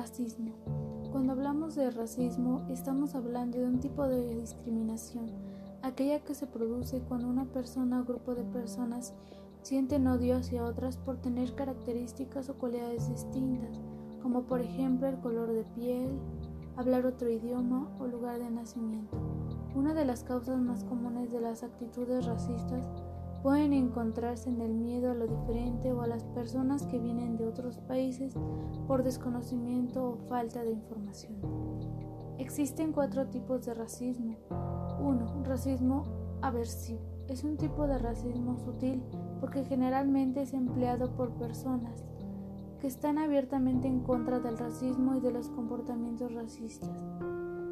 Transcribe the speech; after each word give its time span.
Racismo. 0.00 0.54
Cuando 1.12 1.32
hablamos 1.32 1.74
de 1.74 1.90
racismo, 1.90 2.64
estamos 2.70 3.14
hablando 3.14 3.58
de 3.58 3.66
un 3.66 3.80
tipo 3.80 4.08
de 4.08 4.34
discriminación, 4.34 5.30
aquella 5.82 6.20
que 6.20 6.34
se 6.34 6.46
produce 6.46 7.02
cuando 7.02 7.28
una 7.28 7.44
persona 7.44 8.00
o 8.00 8.04
grupo 8.06 8.34
de 8.34 8.44
personas 8.44 9.12
sienten 9.60 10.06
odio 10.06 10.38
hacia 10.38 10.64
otras 10.64 10.96
por 10.96 11.18
tener 11.18 11.54
características 11.54 12.48
o 12.48 12.54
cualidades 12.54 13.10
distintas, 13.10 13.78
como 14.22 14.44
por 14.44 14.62
ejemplo 14.62 15.06
el 15.06 15.18
color 15.18 15.52
de 15.52 15.64
piel, 15.64 16.18
hablar 16.78 17.04
otro 17.04 17.28
idioma 17.28 17.94
o 17.98 18.06
lugar 18.06 18.38
de 18.38 18.50
nacimiento. 18.50 19.18
Una 19.74 19.92
de 19.92 20.06
las 20.06 20.24
causas 20.24 20.58
más 20.58 20.82
comunes 20.84 21.30
de 21.30 21.42
las 21.42 21.62
actitudes 21.62 22.24
racistas 22.24 22.88
pueden 23.42 23.72
encontrarse 23.72 24.50
en 24.50 24.60
el 24.60 24.74
miedo 24.74 25.10
a 25.10 25.14
lo 25.14 25.26
diferente 25.26 25.92
o 25.92 26.02
a 26.02 26.06
las 26.06 26.24
personas 26.24 26.86
que 26.86 26.98
vienen 26.98 27.36
de 27.36 27.46
otros 27.46 27.78
países 27.78 28.34
por 28.86 29.02
desconocimiento 29.02 30.10
o 30.10 30.16
falta 30.28 30.62
de 30.62 30.72
información. 30.72 31.34
Existen 32.38 32.92
cuatro 32.92 33.26
tipos 33.28 33.64
de 33.64 33.74
racismo. 33.74 34.36
1. 35.00 35.44
Racismo 35.44 36.04
aversivo. 36.42 37.00
Es 37.28 37.44
un 37.44 37.56
tipo 37.56 37.86
de 37.86 37.98
racismo 37.98 38.58
sutil 38.58 39.02
porque 39.40 39.64
generalmente 39.64 40.42
es 40.42 40.52
empleado 40.52 41.14
por 41.14 41.30
personas 41.34 42.04
que 42.80 42.86
están 42.86 43.18
abiertamente 43.18 43.88
en 43.88 44.00
contra 44.00 44.40
del 44.40 44.56
racismo 44.56 45.14
y 45.14 45.20
de 45.20 45.30
los 45.30 45.48
comportamientos 45.50 46.32
racistas. 46.32 46.90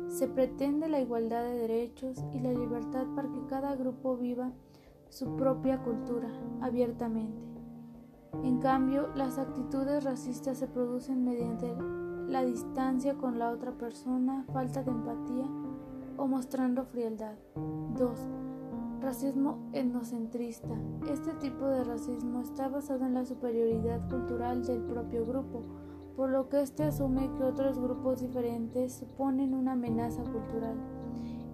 Se 0.08 0.28
pretende 0.28 0.88
la 0.88 1.00
igualdad 1.00 1.42
de 1.44 1.54
derechos 1.54 2.24
y 2.32 2.40
la 2.40 2.52
libertad 2.52 3.06
para 3.14 3.30
que 3.30 3.46
cada 3.46 3.74
grupo 3.74 4.16
viva 4.16 4.52
su 5.08 5.36
propia 5.36 5.82
cultura 5.82 6.28
abiertamente. 6.60 7.42
En 8.42 8.58
cambio, 8.58 9.08
las 9.14 9.38
actitudes 9.38 10.04
racistas 10.04 10.58
se 10.58 10.66
producen 10.66 11.24
mediante 11.24 11.74
la 12.26 12.44
distancia 12.44 13.14
con 13.14 13.38
la 13.38 13.50
otra 13.50 13.72
persona, 13.72 14.44
falta 14.52 14.82
de 14.82 14.90
empatía 14.90 15.46
o 16.18 16.26
mostrando 16.26 16.84
frialdad. 16.84 17.36
2. 17.96 18.10
Racismo 19.00 19.70
etnocentrista. 19.72 20.74
Este 21.10 21.32
tipo 21.34 21.66
de 21.66 21.84
racismo 21.84 22.42
está 22.42 22.68
basado 22.68 23.06
en 23.06 23.14
la 23.14 23.24
superioridad 23.24 24.08
cultural 24.10 24.64
del 24.64 24.82
propio 24.82 25.24
grupo, 25.24 25.62
por 26.16 26.30
lo 26.30 26.48
que 26.48 26.60
éste 26.60 26.84
asume 26.84 27.30
que 27.36 27.44
otros 27.44 27.78
grupos 27.78 28.20
diferentes 28.20 28.92
suponen 28.92 29.54
una 29.54 29.72
amenaza 29.72 30.22
cultural. 30.22 30.76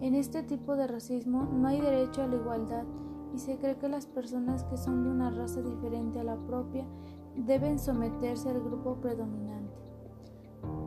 En 0.00 0.14
este 0.14 0.42
tipo 0.42 0.74
de 0.74 0.86
racismo 0.86 1.44
no 1.44 1.68
hay 1.68 1.80
derecho 1.80 2.22
a 2.22 2.27
la 2.27 2.36
igualdad 2.36 2.84
y 3.34 3.38
se 3.38 3.58
cree 3.58 3.77
que 3.77 3.88
las 3.88 4.06
personas 4.06 4.62
que 4.64 4.77
son 4.77 5.02
de 5.02 5.10
una 5.10 5.30
raza 5.30 5.60
diferente 5.60 6.20
a 6.20 6.24
la 6.24 6.36
propia 6.36 6.86
deben 7.36 7.80
someterse 7.80 8.48
al 8.48 8.62
grupo 8.62 8.94
predominante. 9.00 9.74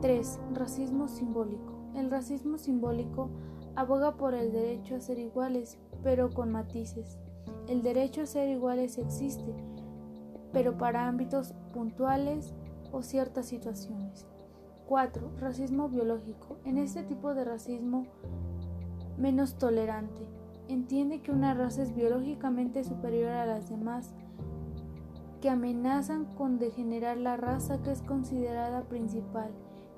3. 0.00 0.40
Racismo 0.54 1.08
simbólico. 1.08 1.74
El 1.94 2.10
racismo 2.10 2.56
simbólico 2.56 3.28
aboga 3.76 4.16
por 4.16 4.34
el 4.34 4.50
derecho 4.50 4.96
a 4.96 5.00
ser 5.00 5.18
iguales, 5.18 5.78
pero 6.02 6.30
con 6.30 6.50
matices. 6.50 7.18
El 7.66 7.82
derecho 7.82 8.22
a 8.22 8.26
ser 8.26 8.48
iguales 8.48 8.96
existe, 8.96 9.54
pero 10.52 10.78
para 10.78 11.06
ámbitos 11.06 11.52
puntuales 11.74 12.54
o 12.92 13.02
ciertas 13.02 13.46
situaciones. 13.46 14.26
4. 14.86 15.32
Racismo 15.38 15.90
biológico. 15.90 16.56
En 16.64 16.78
este 16.78 17.02
tipo 17.02 17.34
de 17.34 17.44
racismo 17.44 18.06
menos 19.18 19.58
tolerante, 19.58 20.37
entiende 20.68 21.20
que 21.20 21.32
una 21.32 21.54
raza 21.54 21.82
es 21.82 21.94
biológicamente 21.94 22.84
superior 22.84 23.30
a 23.30 23.46
las 23.46 23.68
demás, 23.68 24.14
que 25.40 25.50
amenazan 25.50 26.24
con 26.36 26.58
degenerar 26.58 27.16
la 27.16 27.36
raza 27.36 27.82
que 27.82 27.92
es 27.92 28.02
considerada 28.02 28.82
principal. 28.82 29.50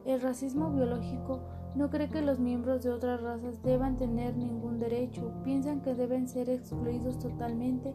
El 0.04 0.20
racismo 0.20 0.70
biológico 0.70 1.40
no 1.74 1.90
cree 1.90 2.08
que 2.08 2.22
los 2.22 2.38
miembros 2.38 2.82
de 2.82 2.90
otras 2.90 3.20
razas 3.20 3.62
deban 3.62 3.96
tener 3.96 4.36
ningún 4.36 4.78
derecho, 4.78 5.32
piensan 5.44 5.82
que 5.82 5.94
deben 5.94 6.28
ser 6.28 6.50
excluidos 6.50 7.18
totalmente 7.18 7.94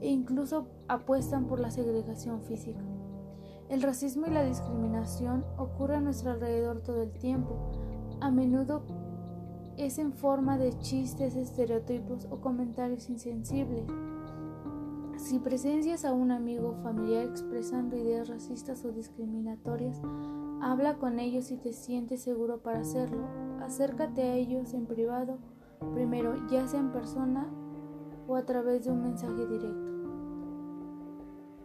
e 0.00 0.08
incluso 0.08 0.68
apuestan 0.88 1.46
por 1.46 1.60
la 1.60 1.70
segregación 1.70 2.42
física. 2.42 2.80
El 3.68 3.82
racismo 3.82 4.26
y 4.26 4.30
la 4.30 4.44
discriminación 4.44 5.44
ocurren 5.56 5.98
a 5.98 6.02
nuestro 6.02 6.32
alrededor 6.32 6.80
todo 6.80 7.02
el 7.02 7.12
tiempo, 7.12 7.70
a 8.20 8.30
menudo 8.30 8.82
es 9.80 9.98
en 9.98 10.12
forma 10.12 10.58
de 10.58 10.78
chistes, 10.78 11.36
estereotipos 11.36 12.26
o 12.30 12.40
comentarios 12.40 13.08
insensibles. 13.08 13.86
Si 15.16 15.38
presencias 15.38 16.04
a 16.04 16.12
un 16.12 16.30
amigo 16.30 16.70
o 16.70 16.82
familiar 16.82 17.24
expresando 17.24 17.96
ideas 17.96 18.28
racistas 18.28 18.84
o 18.84 18.92
discriminatorias, 18.92 20.00
habla 20.60 20.98
con 20.98 21.18
ellos 21.18 21.46
si 21.46 21.56
te 21.56 21.72
sientes 21.72 22.22
seguro 22.22 22.62
para 22.62 22.80
hacerlo. 22.80 23.26
Acércate 23.62 24.22
a 24.22 24.34
ellos 24.34 24.74
en 24.74 24.86
privado, 24.86 25.38
primero 25.94 26.34
ya 26.48 26.66
sea 26.68 26.80
en 26.80 26.92
persona 26.92 27.50
o 28.28 28.36
a 28.36 28.44
través 28.44 28.84
de 28.84 28.92
un 28.92 29.02
mensaje 29.02 29.46
directo. 29.46 29.90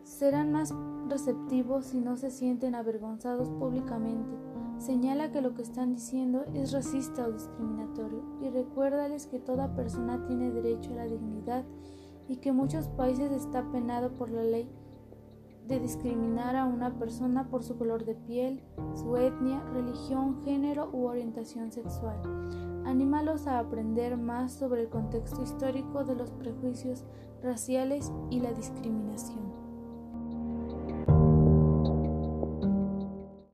Serán 0.04 0.52
más 0.52 0.74
receptivos 1.10 1.88
si 1.88 2.00
no 2.00 2.16
se 2.16 2.32
sienten 2.32 2.76
avergonzados 2.76 3.50
públicamente 3.50 4.55
Señala 4.78 5.32
que 5.32 5.42
lo 5.42 5.54
que 5.54 5.62
están 5.62 5.94
diciendo 5.94 6.44
es 6.54 6.72
racista 6.72 7.28
o 7.28 7.32
discriminatorio 7.32 8.24
y 8.42 8.50
recuérdales 8.50 9.26
que 9.26 9.40
toda 9.40 9.76
persona 9.76 10.26
tiene 10.28 10.52
derecho 10.52 10.92
a 10.94 10.98
la 10.98 11.08
dignidad 11.08 11.64
y 12.28 12.38
que 12.38 12.52
muchos 12.52 12.88
países 12.90 13.32
está 13.32 13.64
penado 13.72 14.14
por 14.14 14.30
la 14.30 14.44
ley 14.44 14.70
de 15.68 15.80
discriminar 15.80 16.56
a 16.56 16.66
una 16.66 17.00
persona 17.00 17.50
por 17.50 17.64
su 17.64 17.78
color 17.78 18.06
de 18.06 18.16
piel, 18.16 18.62
su 18.94 19.18
etnia, 19.18 19.62
religión, 19.74 20.42
género 20.44 20.90
u 20.94 21.06
orientación 21.06 21.72
sexual. 21.72 22.22
Anímalos 22.86 23.48
a 23.48 23.58
aprender 23.58 24.16
más 24.18 24.54
sobre 24.54 24.82
el 24.82 24.90
contexto 24.90 25.42
histórico 25.42 26.04
de 26.04 26.16
los 26.16 26.30
prejuicios 26.32 27.04
raciales 27.42 28.12
y 28.30 28.42
la 28.42 28.54
discriminación. 28.54 29.65